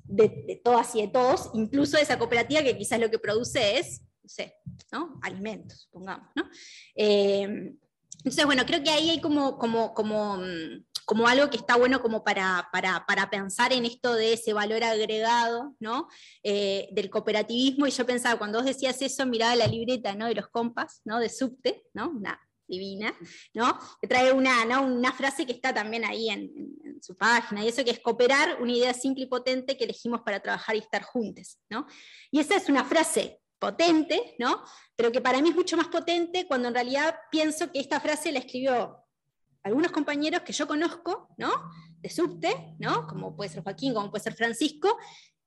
[0.04, 4.02] de, todas y de todos, incluso de esa cooperativa que quizás lo que produce es,
[4.22, 4.54] no sé,
[5.22, 6.28] alimentos, supongamos.
[6.94, 7.74] Eh,
[8.24, 12.00] entonces, bueno, creo que ahí hay como, como, como, mm, como algo que está bueno
[12.00, 16.08] como para, para, pensar en esto de ese valor agregado ¿no?
[16.42, 17.86] Eh, del cooperativismo.
[17.86, 20.26] Y yo pensaba, cuando vos decías eso, miraba la libreta ¿no?
[20.26, 21.18] de los compas, ¿no?
[21.18, 22.12] de subte, ¿no?
[22.66, 23.14] Divina,
[23.52, 23.78] ¿no?
[24.00, 24.82] Que trae una, ¿no?
[24.82, 28.72] una frase que está también ahí en, su página, y eso que es cooperar, una
[28.72, 31.86] idea simple y potente que elegimos para trabajar y estar juntos, ¿no?
[32.30, 34.62] Y esa es una frase potente, ¿no?
[34.96, 38.32] Pero que para mí es mucho más potente cuando en realidad pienso que esta frase
[38.32, 39.04] la escribió
[39.62, 41.50] algunos compañeros que yo conozco, ¿no?
[41.98, 43.06] De subte, ¿no?
[43.06, 44.96] Como puede ser Joaquín, como puede ser Francisco,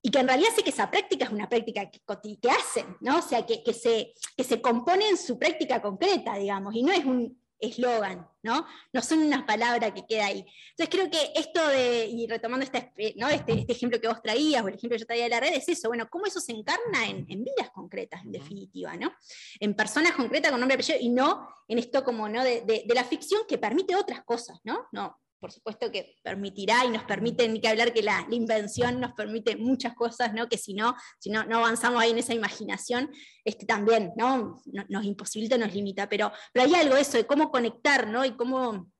[0.08, 2.00] y que en realidad sé que esa práctica es una práctica que,
[2.40, 3.18] que hacen, ¿no?
[3.18, 6.92] O sea, que, que, se, que se compone en su práctica concreta, digamos, y no
[6.92, 8.64] es un eslogan, ¿no?
[8.90, 10.46] No son unas palabras que queda ahí.
[10.70, 13.28] Entonces creo que esto de, y retomando este, ¿no?
[13.28, 15.52] este, este, ejemplo que vos traías, o el ejemplo que yo traía de la red,
[15.52, 19.12] es eso, bueno, cómo eso se encarna en, en vidas concretas, en definitiva, ¿no?
[19.60, 22.42] En personas concretas con nombre y apellido, y no en esto como, ¿no?
[22.42, 24.86] De, de, de la ficción que permite otras cosas, ¿no?
[24.90, 29.12] No, por supuesto que permitirá y nos permite, ni que hablar que la, invención nos
[29.12, 30.48] permite muchas cosas, ¿no?
[30.48, 33.10] que si no, si no, no avanzamos ahí en esa imaginación,
[33.44, 34.60] este, también ¿no?
[34.88, 38.24] nos imposibilita, nos limita, pero, pero hay algo eso de cómo conectar ¿no?
[38.24, 38.90] y cómo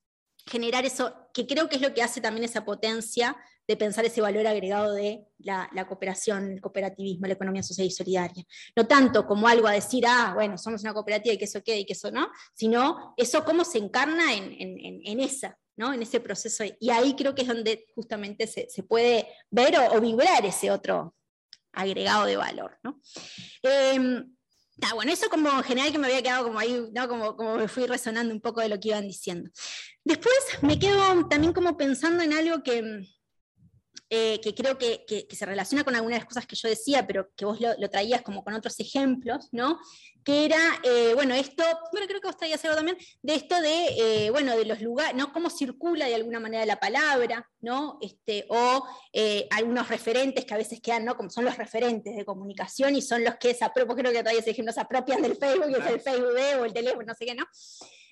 [0.47, 3.37] generar eso, que creo que es lo que hace también esa potencia
[3.69, 8.43] de pensar ese valor agregado de la, cooperación, el cooperativismo, la economía social y solidaria.
[8.75, 11.81] No tanto como algo a decir, ah, bueno, somos una cooperativa y que eso quede
[11.81, 16.65] y que eso no, sino eso cómo se encarna en, esa, en ese proceso.
[16.81, 21.15] Y ahí creo que es donde justamente se, puede ver o, vibrar ese otro
[21.73, 22.79] agregado de valor.
[22.83, 23.01] ¿no?
[23.63, 24.37] Em,
[24.95, 27.09] bueno, eso como en general que me había quedado como ahí, ¿no?
[27.09, 29.51] como, como me fui resonando un poco de lo que iban diciendo.
[30.05, 33.07] Después me quedo también como pensando en algo que,
[34.11, 37.31] eh, que creo que, se relaciona con algunas de las cosas que yo decía, pero
[37.37, 39.79] que vos lo, traías como con otros ejemplos, ¿no?
[40.25, 43.87] Que era, eh, bueno, esto, bueno, creo que vos traías algo también, de esto de,
[43.99, 45.31] eh, bueno, de los lugares, ¿no?
[45.31, 47.99] Cómo circula de alguna manera la palabra, ¿no?
[48.01, 48.87] Este, o
[49.51, 51.15] algunos referentes que a veces quedan, ¿no?
[51.15, 54.41] Como son los referentes de comunicación y son los que se apropian, creo que todavía
[54.41, 57.27] ese ejemplo, se apropian del Facebook, y es el Facebook o el teléfono, no sé
[57.27, 57.45] qué, ¿no?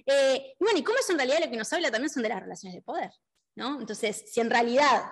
[0.08, 2.40] y bueno, y cómo es en realidad lo que nos habla también son de las
[2.40, 3.10] relaciones de poder,
[3.56, 3.80] ¿no?
[3.80, 5.02] Entonces, si en realidad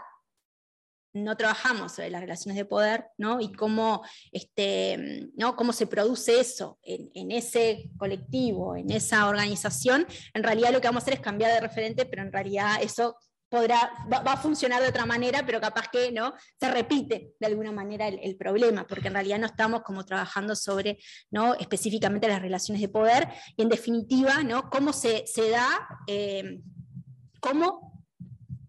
[1.14, 3.40] no trabajamos sobre las relaciones de poder, ¿no?
[3.40, 5.56] Y cómo, este, ¿no?
[5.56, 11.02] cómo se produce eso en, ese colectivo, en esa organización, en realidad lo que vamos
[11.02, 13.16] a hacer es cambiar de referente, pero en realidad eso
[13.48, 17.70] podrá, va, a funcionar de otra manera, pero capaz que no se repite de alguna
[17.70, 20.98] manera el, problema, porque en realidad no estamos como trabajando sobre
[21.30, 21.54] ¿no?
[21.54, 24.68] específicamente las relaciones de poder, y en definitiva, ¿no?
[24.68, 25.68] cómo se, da,
[26.08, 26.60] eh,
[27.38, 27.93] cómo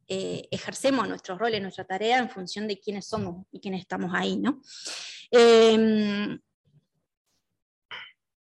[0.08, 4.38] eh, ejercemos nuestros roles, nuestra tarea en función de quiénes somos y quiénes estamos ahí,
[4.38, 4.62] ¿no?
[5.32, 6.40] Em,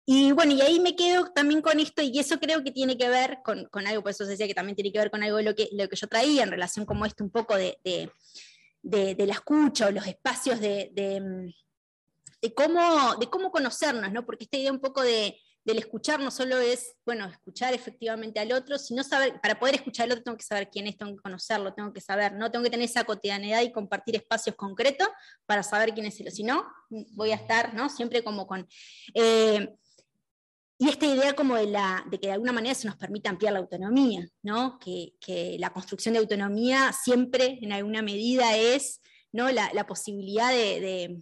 [0.07, 3.09] y bueno, y ahí me quedo también con esto, y eso creo que tiene que
[3.09, 5.55] ver con, algo, por eso decía que también tiene que ver con algo de lo
[5.55, 7.79] que, lo que yo traía en relación como esto un poco de,
[8.83, 14.25] la escucha o los espacios de, de, cómo, de cómo conocernos, ¿no?
[14.25, 18.53] Porque esta idea un poco de, del escuchar no solo es, bueno, escuchar efectivamente al
[18.53, 21.21] otro, sino saber, para poder escuchar al otro tengo que saber quién es, tengo que
[21.21, 25.09] conocerlo, tengo que saber, no tengo que tener esa cotidianidad y compartir espacios concretos
[25.45, 27.91] para saber quién es él, si no, voy a estar, ¿no?
[27.91, 28.67] Siempre como con...
[29.13, 29.69] Eh,
[30.79, 33.53] y esta idea como de, la, de, que de alguna manera se nos permite ampliar
[33.53, 34.79] la autonomía, ¿no?
[34.79, 39.03] que, la construcción de autonomía siempre en alguna medida es
[39.33, 39.51] ¿no?
[39.51, 41.21] la, posibilidad de,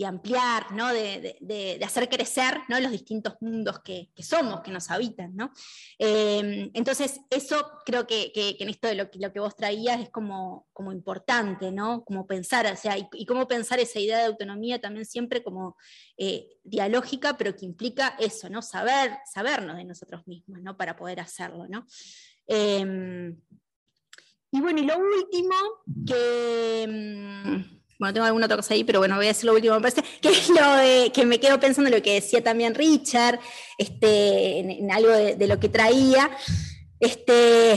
[0.00, 0.88] y ampliar, ¿no?
[0.94, 2.80] de, hacer crecer ¿no?
[2.80, 5.36] los distintos mundos que, somos, que nos habitan.
[5.36, 5.52] ¿no?
[5.98, 10.08] Em, entonces, eso creo que, en esto de lo que, lo que vos traías es
[10.08, 12.02] como, como importante, ¿no?
[12.02, 15.76] como pensar, o sea, y, cómo pensar esa idea de autonomía también siempre como
[16.16, 18.62] eh, dialógica, pero que implica eso, ¿no?
[18.62, 20.78] saber, sabernos de nosotros mismos ¿no?
[20.78, 21.66] para poder hacerlo.
[21.68, 21.84] ¿no?
[22.46, 23.38] Em,
[24.50, 25.54] y bueno, y lo último
[26.06, 29.74] que em, bueno, tengo alguna otra cosa ahí, pero bueno, voy a decir lo último,
[29.74, 33.38] me parece, que es lo que me quedo pensando en lo que decía también Richard,
[33.76, 36.30] este, en, algo de, lo que traía,
[36.98, 37.72] este,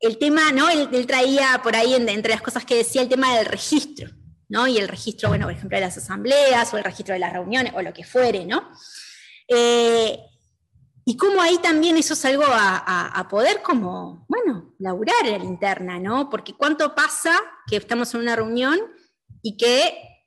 [0.00, 0.68] el tema, ¿no?
[0.68, 4.10] Él, traía por ahí, entre las cosas que decía, el tema del registro,
[4.50, 4.66] ¿no?
[4.66, 7.72] Y el registro, bueno, por ejemplo, de las asambleas, o el registro de las reuniones,
[7.74, 8.70] o lo que fuere, ¿no?
[9.48, 10.18] Eh,
[11.06, 15.44] y cómo ahí también eso es algo a, a, poder como, bueno, laburar en la
[15.44, 16.28] interna, ¿no?
[16.28, 18.78] Porque cuánto pasa que estamos en una reunión
[19.46, 20.24] y que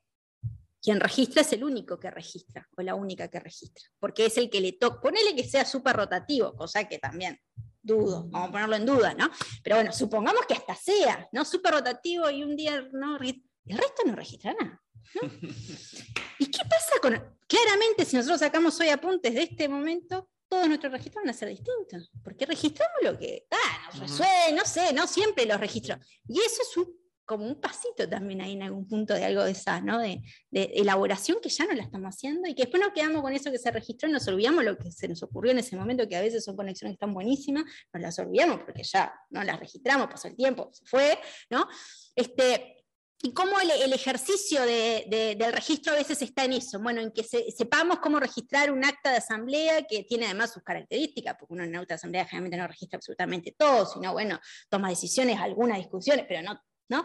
[0.82, 4.50] quien registra es el único que registra, o la única que registra, porque es el
[4.50, 5.02] que le toca.
[5.02, 7.38] Ponele que sea súper rotativo, cosa que también
[7.82, 9.30] dudo, vamos a ponerlo en duda, ¿no?
[9.62, 11.44] Pero bueno, supongamos que hasta sea, ¿no?
[11.44, 13.44] Súper rotativo y un día no, el
[13.78, 14.82] resto no registra nada.
[16.40, 17.38] ¿Y qué pasa con.?
[17.46, 21.50] Claramente, si nosotros sacamos hoy apuntes de este momento, todos nuestros registros van a ser
[21.50, 26.00] distintos, porque registramos lo que ah, nos resuelve, no sé, no siempre los registros.
[26.26, 27.00] Y eso es un
[27.30, 30.00] como un pasito también ahí en algún punto de algo de esa, ¿no?
[30.00, 30.20] De,
[30.52, 33.60] elaboración que ya no la estamos haciendo y que después nos quedamos con eso que
[33.60, 36.22] se registró y nos olvidamos lo que se nos ocurrió en ese momento, que a
[36.22, 40.36] veces son conexiones están buenísimas, nos las olvidamos porque ya no las registramos, pasó el
[40.36, 41.20] tiempo, se fue,
[41.52, 41.68] ¿no?
[42.16, 42.84] Este,
[43.22, 48.00] y cómo el, ejercicio del registro a veces está en eso, bueno, en que sepamos
[48.00, 51.76] cómo registrar un acta de asamblea que tiene además sus características, porque uno en un
[51.76, 56.42] acta de asamblea generalmente no registra absolutamente todo, sino, bueno, toma decisiones, algunas discusiones, pero
[56.42, 57.04] no ¿no?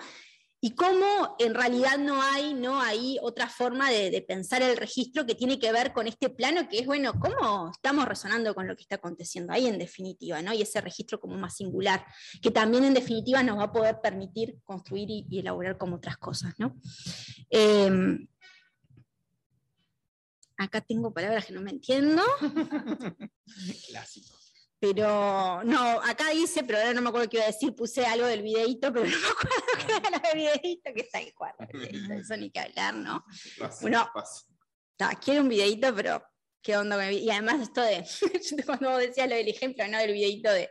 [0.65, 5.35] Y cómo en realidad no hay, no hay otra forma de, pensar el registro que
[5.35, 8.81] tiene que ver con este plano, que es, bueno, cómo estamos resonando con lo que
[8.81, 10.55] está aconteciendo ahí en definitiva, ¿no?
[10.55, 12.07] Y ese registro como más singular,
[12.41, 16.55] que también en definitiva nos va a poder permitir construir y, elaborar como otras cosas,
[16.57, 16.75] ¿no?
[17.51, 18.27] Em,
[20.57, 22.23] acá tengo palabras que no me entiendo.
[23.91, 24.44] Clásico.
[24.85, 28.27] Pero no, acá dice, pero ahora no me acuerdo qué iba a decir, puse algo
[28.27, 31.65] del videito, pero no me acuerdo qué era lo del videito, que está ahí cuarto,
[32.21, 33.25] eso ni que hablar, ¿no?
[33.81, 34.11] Uno,
[35.23, 36.23] quiero un videito, pero
[36.61, 38.05] qué onda con Y además esto de,
[38.67, 39.97] cuando vos decías lo del ejemplo, ¿no?
[39.97, 40.69] Del videito de,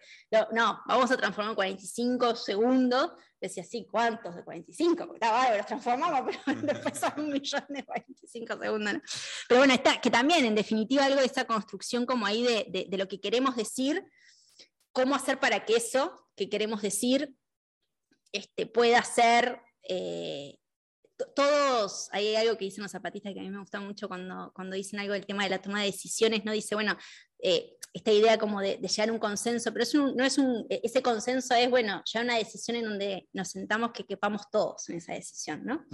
[0.51, 3.13] no, vamos a transformar en 45 segundos
[3.47, 4.35] decía, sí, ¿cuántos?
[4.35, 8.93] De 45, porque estaba, los transformamos, pero después son un millón de 45 segundos.
[9.47, 12.97] Pero bueno, está, que también, en definitiva, algo de esa construcción como ahí de, de,
[12.97, 14.03] lo que queremos decir,
[14.91, 17.35] cómo hacer para que eso que queremos decir
[18.31, 20.57] este, pueda ser eh,
[21.35, 24.75] todos, hay algo que dicen los zapatistas que a mí me gusta mucho cuando, cuando
[24.75, 26.97] dicen algo del tema de la toma de decisiones, no dice, bueno,
[27.39, 31.01] eh, esta idea como de, llegar a un consenso, pero no es un, e, ese
[31.01, 34.97] consenso es, bueno, llegar a una decisión en donde nos sentamos que quepamos todos en
[34.97, 35.85] esa decisión, ¿no?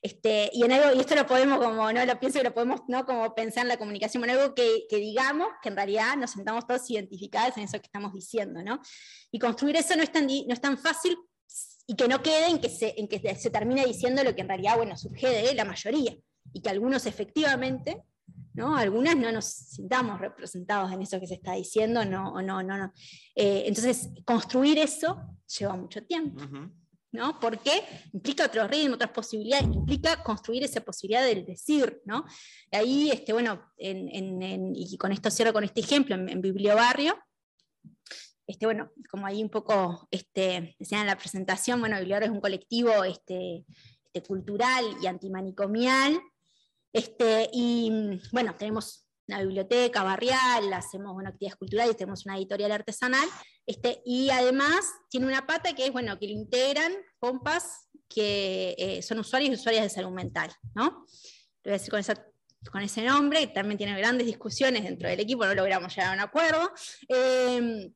[0.00, 2.82] este, y en algo, y esto lo podemos como, no lo pienso que lo podemos,
[2.88, 3.04] ¿no?
[3.04, 6.66] Como pensar en la comunicación, en algo que, que digamos que en realidad nos sentamos
[6.66, 8.80] todos identificados en eso que estamos diciendo, ¿no?
[9.32, 11.18] Y construir eso no es tan, no es tan fácil
[11.86, 14.48] y que no quede en que, se, en que se termine diciendo lo que en
[14.48, 16.16] realidad bueno, surge de la mayoría,
[16.52, 18.02] y que algunos efectivamente,
[18.60, 18.76] ¿no?
[18.76, 22.92] algunas no nos sintamos representados en eso que se está diciendo, no, no, no, no.
[23.34, 25.18] Eh, entonces, construir eso
[25.58, 26.44] lleva mucho tiempo.
[27.12, 27.40] ¿no?
[27.40, 32.24] Porque implica otro ritmo, otras posibilidades, implica construir esa posibilidad del decir, ¿no?
[32.70, 37.18] Ahí, este, bueno, y con esto cierro con este ejemplo, en, Bibliobarrio,
[38.46, 42.40] este, bueno, como ahí un poco este, decían en la presentación, bueno, Bibliobar es un
[42.40, 43.64] colectivo este,
[44.12, 46.20] este, cultural y antimanicomial,
[46.92, 53.28] este, y bueno, tenemos una biblioteca barrial, hacemos bueno, actividades culturales, tenemos una editorial artesanal,
[53.64, 59.02] este, y además tiene una pata que es, bueno, que lo integran compas que eh,
[59.02, 61.06] son usuarios y usuarias de salud mental, ¿no?
[61.62, 62.02] Lo voy a decir con,
[62.72, 66.20] con ese nombre, también tiene grandes discusiones dentro del equipo, no logramos llegar a un
[66.20, 66.72] acuerdo.
[67.08, 67.92] Eh,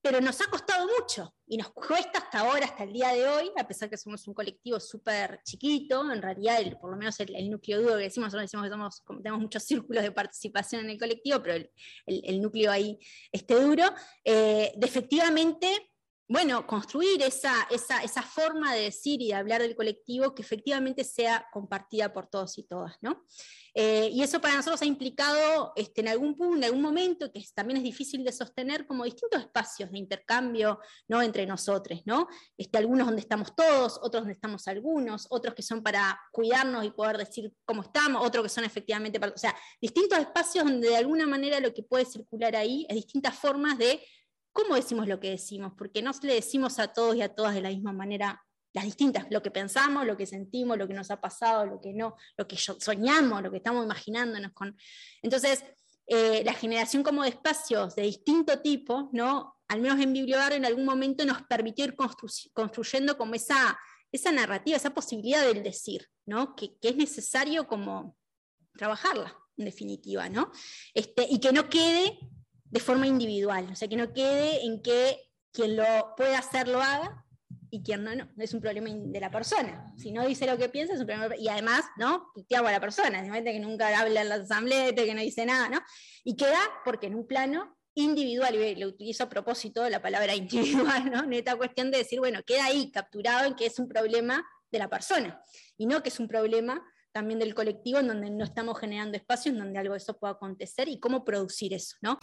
[0.00, 3.50] pero nos ha costado mucho y nos cuesta hasta ahora, hasta el día de hoy,
[3.56, 7.80] a pesar que somos un colectivo súper chiquito, en realidad, por lo menos el, núcleo
[7.80, 11.42] duro que decimos, nosotros decimos que somos, tenemos muchos círculos de participación en el colectivo,
[11.42, 11.66] pero
[12.06, 12.98] el, núcleo ahí
[13.32, 13.84] esté duro,
[14.24, 15.90] eh, efectivamente
[16.28, 21.46] bueno, construir esa, esa, forma de decir y de hablar del colectivo que efectivamente sea
[21.50, 23.24] compartida por todos y todas, ¿no?
[23.74, 27.42] Eh, y eso para nosotros ha implicado este, en algún punto, en algún momento, que
[27.54, 31.22] también es difícil de sostener, como distintos espacios de intercambio ¿no?
[31.22, 32.28] entre nosotros, ¿no?
[32.56, 36.90] Este, algunos donde estamos todos, otros donde estamos algunos, otros que son para cuidarnos y
[36.90, 39.32] poder decir cómo estamos, otros que son efectivamente para...
[39.32, 43.34] O sea, distintos espacios donde de alguna manera lo que puede circular ahí es distintas
[43.38, 44.00] formas de
[44.58, 47.60] cómo decimos lo que decimos, porque no le decimos a todos y a todas de
[47.60, 51.20] la misma manera las distintas, lo que pensamos, lo que sentimos, lo que nos ha
[51.20, 54.76] pasado, lo que no, lo que soñamos, lo que estamos imaginándonos con.
[55.22, 55.62] Entonces,
[56.08, 59.54] eh, la generación como de espacios de distinto tipo, ¿no?
[59.68, 61.94] al menos en Bibliobar en algún momento nos permitió ir
[62.52, 63.78] construyendo como esa,
[64.10, 66.56] esa narrativa, esa posibilidad del decir, ¿no?
[66.56, 68.16] que, que es necesario como
[68.76, 70.50] trabajarla, en definitiva, ¿no?
[70.94, 72.18] Este, y que no quede
[72.70, 75.18] de forma individual, o sea, que no quede en que
[75.52, 75.84] quien lo
[76.16, 77.24] pueda hacer lo haga
[77.70, 79.92] y quien no, no, es un problema de la persona.
[79.96, 81.36] Si no dice lo que piensa, es un problema.
[81.36, 82.30] Y además, ¿no?
[82.56, 85.80] hago a la persona, que nunca habla en la asamblea, que no dice nada, ¿no?
[86.24, 91.10] Y queda porque en un plano individual, y le utilizo a propósito la palabra individual,
[91.10, 91.26] ¿no?
[91.26, 94.88] Neta cuestión de decir, bueno, queda ahí capturado en que es un problema de la
[94.88, 95.40] persona,
[95.76, 96.82] y no que es un problema
[97.18, 100.34] también del colectivo en donde no estamos generando espacios en donde algo de eso pueda
[100.34, 102.16] acontecer y cómo producir eso, ¿no?